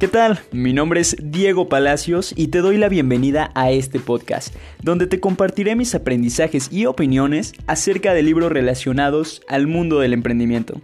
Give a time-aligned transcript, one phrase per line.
[0.00, 0.40] ¿Qué tal?
[0.50, 5.20] Mi nombre es Diego Palacios y te doy la bienvenida a este podcast, donde te
[5.20, 10.80] compartiré mis aprendizajes y opiniones acerca de libros relacionados al mundo del emprendimiento.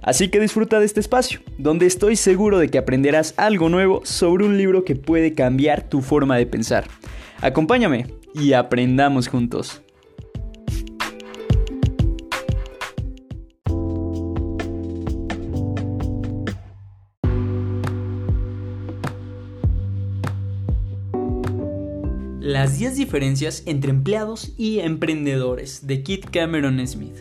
[0.00, 4.44] Así que disfruta de este espacio, donde estoy seguro de que aprenderás algo nuevo sobre
[4.44, 6.84] un libro que puede cambiar tu forma de pensar.
[7.40, 9.82] Acompáñame y aprendamos juntos.
[22.42, 27.14] Las 10 diferencias entre empleados y emprendedores de Kit Cameron Smith.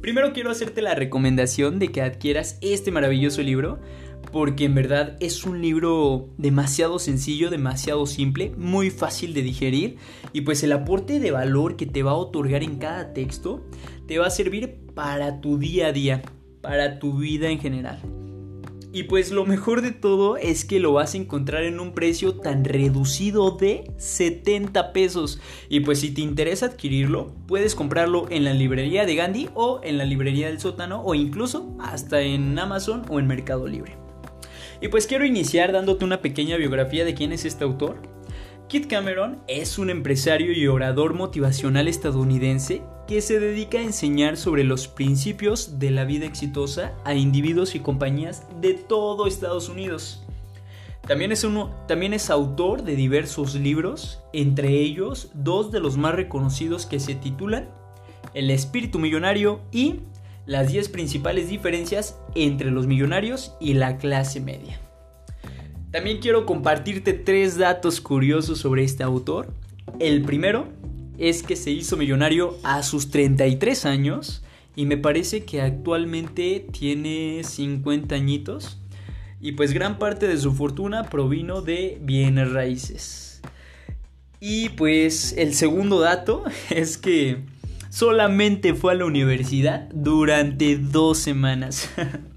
[0.00, 3.78] Primero quiero hacerte la recomendación de que adquieras este maravilloso libro
[4.32, 9.98] porque en verdad es un libro demasiado sencillo, demasiado simple, muy fácil de digerir
[10.32, 13.64] y pues el aporte de valor que te va a otorgar en cada texto
[14.08, 16.20] te va a servir para tu día a día,
[16.62, 18.21] para tu vida en general.
[18.94, 22.34] Y pues lo mejor de todo es que lo vas a encontrar en un precio
[22.34, 25.40] tan reducido de 70 pesos.
[25.70, 29.96] Y pues si te interesa adquirirlo, puedes comprarlo en la librería de Gandhi o en
[29.96, 33.96] la librería del sótano o incluso hasta en Amazon o en Mercado Libre.
[34.82, 38.02] Y pues quiero iniciar dándote una pequeña biografía de quién es este autor.
[38.68, 42.82] Kit Cameron es un empresario y orador motivacional estadounidense
[43.12, 47.80] que se dedica a enseñar sobre los principios de la vida exitosa a individuos y
[47.80, 50.24] compañías de todo Estados Unidos.
[51.06, 56.14] También es, uno, también es autor de diversos libros, entre ellos dos de los más
[56.14, 57.68] reconocidos que se titulan
[58.32, 60.00] El espíritu millonario y
[60.46, 64.80] Las 10 principales diferencias entre los millonarios y la clase media.
[65.90, 69.52] También quiero compartirte tres datos curiosos sobre este autor.
[69.98, 70.68] El primero
[71.18, 74.42] es que se hizo millonario a sus 33 años
[74.74, 78.78] y me parece que actualmente tiene 50 añitos
[79.40, 83.42] y pues gran parte de su fortuna provino de bienes raíces.
[84.40, 87.44] Y pues el segundo dato es que
[87.90, 91.90] solamente fue a la universidad durante dos semanas.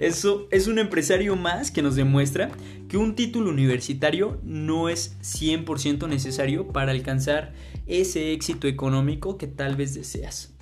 [0.00, 2.50] Eso es un empresario más que nos demuestra
[2.88, 7.52] que un título universitario no es 100% necesario para alcanzar
[7.86, 10.54] ese éxito económico que tal vez deseas.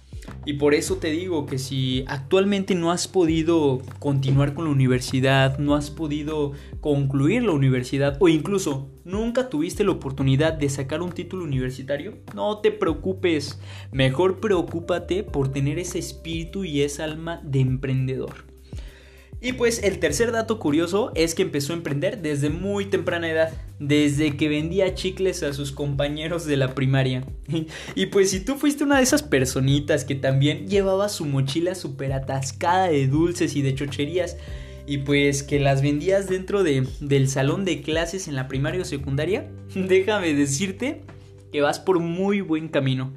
[0.44, 5.58] Y por eso te digo que si actualmente no has podido continuar con la universidad,
[5.58, 11.12] no has podido concluir la universidad o incluso nunca tuviste la oportunidad de sacar un
[11.12, 13.60] título universitario, no te preocupes.
[13.92, 18.55] Mejor preocúpate por tener ese espíritu y esa alma de emprendedor.
[19.46, 23.52] Y pues el tercer dato curioso es que empezó a emprender desde muy temprana edad,
[23.78, 27.22] desde que vendía chicles a sus compañeros de la primaria.
[27.94, 32.12] Y pues si tú fuiste una de esas personitas que también llevaba su mochila súper
[32.12, 34.36] atascada de dulces y de chocherías,
[34.84, 38.84] y pues que las vendías dentro de, del salón de clases en la primaria o
[38.84, 41.02] secundaria, déjame decirte
[41.52, 43.12] que vas por muy buen camino,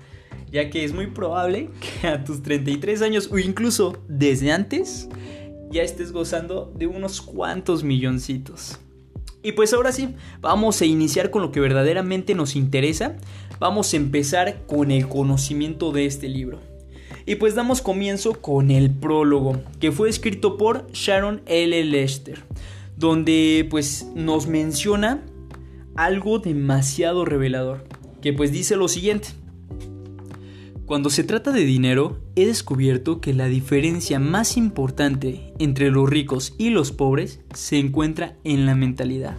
[0.52, 5.10] ya que es muy probable que a tus 33 años o incluso desde antes,
[5.72, 8.80] ya estés gozando de unos cuantos milloncitos.
[9.42, 13.16] Y pues ahora sí, vamos a iniciar con lo que verdaderamente nos interesa.
[13.60, 16.60] Vamos a empezar con el conocimiento de este libro.
[17.26, 21.84] Y pues damos comienzo con el prólogo, que fue escrito por Sharon L.
[21.86, 22.44] Lester,
[22.98, 25.24] donde pues nos menciona
[25.96, 27.86] algo demasiado revelador,
[28.22, 29.30] que pues dice lo siguiente.
[30.90, 36.56] Cuando se trata de dinero, he descubierto que la diferencia más importante entre los ricos
[36.58, 39.36] y los pobres se encuentra en la mentalidad.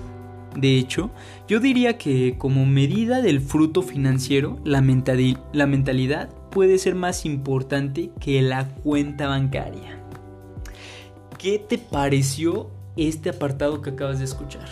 [0.54, 1.10] De hecho,
[1.48, 8.42] yo diría que como medida del fruto financiero, la, mentalidad puede ser más importante que
[8.42, 10.00] la cuenta bancaria.
[11.36, 14.68] ¿Qué te pareció este apartado que acabas de escuchar?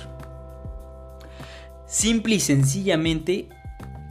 [1.89, 3.49] Simple y sencillamente,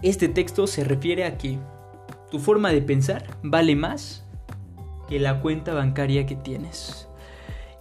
[0.03, 1.59] este texto se refiere a que
[2.31, 4.25] tu forma de pensar vale más
[5.07, 7.07] que la cuenta bancaria que tienes.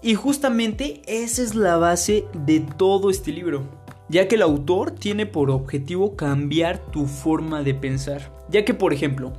[0.02, 3.65] Y justamente esa es la base de todo este libro,
[4.09, 8.32] ya que el autor tiene por objetivo cambiar tu forma de pensar.
[8.48, 9.32] Ya que, por ejemplo,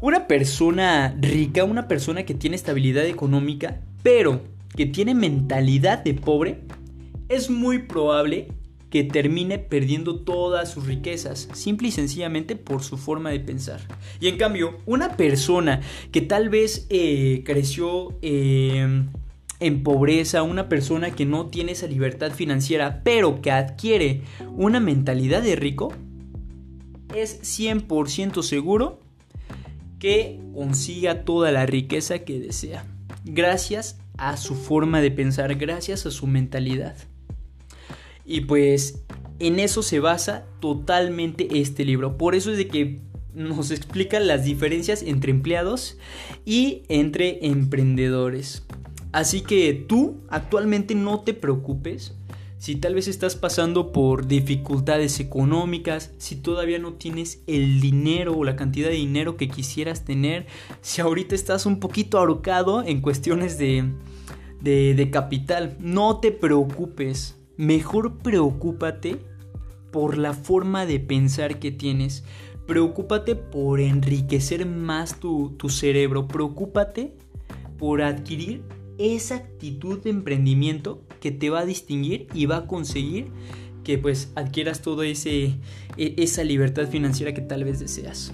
[0.00, 4.40] una persona rica, una persona que tiene estabilidad económica, pero
[4.74, 6.60] que tiene mentalidad de pobre,
[7.28, 8.48] es muy probable
[8.90, 13.80] que termine perdiendo todas sus riquezas, simple y sencillamente por su forma de pensar.
[14.20, 15.80] Y en cambio, una persona
[16.10, 19.08] que tal vez eh, creció em,
[19.60, 24.22] en pobreza, una persona que no tiene esa libertad financiera, pero que adquiere
[24.56, 25.92] una mentalidad de rico,
[27.14, 29.00] es 100% seguro
[29.98, 32.86] que consiga toda la riqueza que desea.
[33.24, 36.96] Gracias a su forma de pensar, gracias a su mentalidad.
[38.28, 39.02] Y pues
[39.40, 42.16] en eso se basa totalmente este libro.
[42.16, 43.00] Por eso es de que
[43.34, 45.96] nos explica las diferencias entre empleados
[46.44, 48.64] y entre emprendedores.
[49.12, 52.14] Así que tú actualmente no te preocupes
[52.58, 58.44] si tal vez estás pasando por dificultades económicas, si todavía no tienes el dinero o
[58.44, 60.46] la cantidad de dinero que quisieras tener,
[60.80, 63.92] si ahorita estás un poquito ahorcado en cuestiones de,
[64.60, 67.37] de, capital, no te preocupes.
[67.58, 69.16] Mejor preocúpate
[69.90, 72.22] por la forma de pensar que tienes.
[72.68, 76.28] Preocúpate por enriquecer más tu, tu cerebro.
[76.28, 77.14] Preocúpate
[77.76, 78.62] por adquirir
[78.98, 83.32] esa actitud de emprendimiento que te va a distinguir y va a conseguir
[83.82, 85.58] que pues adquieras toda e,
[85.96, 88.30] esa libertad financiera que tal vez deseas.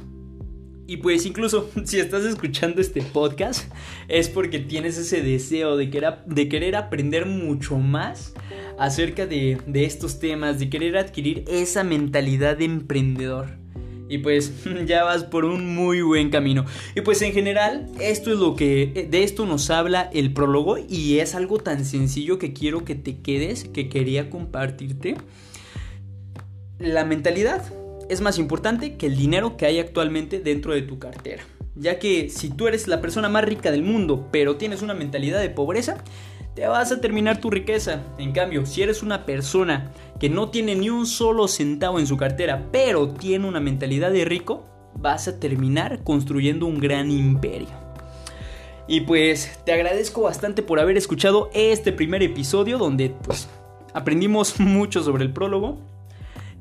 [0.86, 3.72] Y pues incluso si estás escuchando este podcast
[4.08, 8.34] es porque tienes ese deseo de querer, de querer aprender mucho más
[8.78, 13.64] acerca de, de estos temas, de querer adquirir esa mentalidad de emprendedor.
[14.08, 14.52] Y pues
[14.86, 16.64] ya vas por un muy buen camino.
[16.94, 21.18] Y pues en general, esto es lo que de esto nos habla el prólogo y
[21.18, 25.16] es algo tan sencillo que quiero que te quedes, que quería compartirte.
[26.78, 27.62] La mentalidad
[28.08, 31.42] es más importante que el dinero que hay actualmente dentro de tu cartera.
[31.76, 35.40] Ya que si tú eres la persona más rica del mundo, pero tienes una mentalidad
[35.40, 36.04] de pobreza,
[36.54, 38.02] te vas a terminar tu riqueza.
[38.18, 39.90] En cambio, si eres una persona
[40.20, 44.24] que no tiene ni un solo centavo en su cartera, pero tiene una mentalidad de
[44.24, 44.64] rico,
[44.94, 47.68] vas a terminar construyendo un gran imperio.
[48.86, 53.48] Y pues te agradezco bastante por haber escuchado este primer episodio donde pues
[53.92, 55.78] aprendimos mucho sobre el prólogo.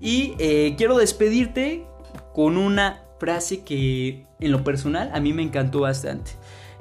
[0.02, 1.86] Y eh, quiero despedirte
[2.34, 6.32] con una frase que en lo personal a mí me encantó bastante,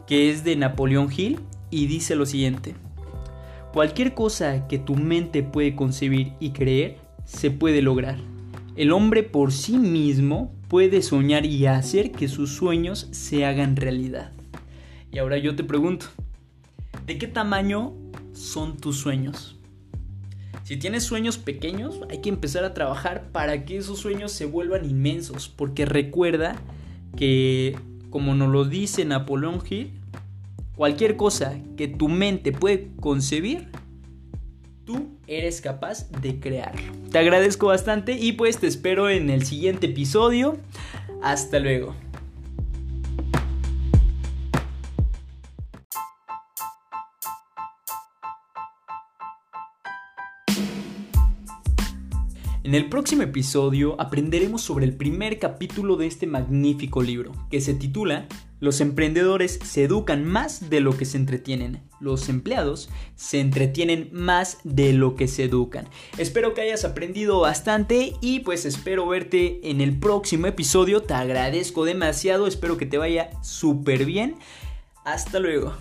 [0.06, 2.74] que es de Napoleón Hill y dice lo siguiente.
[3.72, 8.18] Cualquier cosa que tu mente puede concebir y creer, se puede lograr.
[8.76, 14.32] El hombre por sí mismo puede soñar y hacer que sus sueños se hagan realidad.
[15.10, 16.06] Y ahora yo te pregunto,
[17.06, 17.94] ¿de qué tamaño
[18.34, 19.58] son tus sueños?
[20.64, 24.88] Si tienes sueños pequeños, hay que empezar a trabajar para que esos sueños se vuelvan
[24.88, 26.56] inmensos, porque recuerda
[27.16, 27.78] que,
[28.10, 29.92] como nos lo dice Napoleón Hill,
[30.76, 33.68] Cualquier cosa que tu mente puede concebir,
[34.84, 36.72] tú eres capaz de crear.
[37.10, 40.56] Te agradezco bastante y pues te espero en el siguiente episodio.
[41.22, 41.94] Hasta luego.
[52.64, 57.74] En el próximo episodio aprenderemos sobre el primer capítulo de este magnífico libro, que se
[57.74, 58.26] titula
[58.62, 61.82] Los emprendedores se educan más de lo que se entretienen.
[61.98, 65.88] Los empleados se entretienen más de lo que se educan.
[66.16, 71.02] Espero que hayas aprendido bastante y pues espero verte en el próximo episodio.
[71.02, 74.36] Te agradezco demasiado, espero que te vaya súper bien.
[75.04, 75.74] Hasta luego.